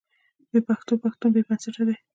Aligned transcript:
بې 0.51 0.59
پښتوه 0.67 1.01
پښتون 1.03 1.29
بې 1.35 1.41
بنسټه 1.47 1.83
دی. 1.87 1.95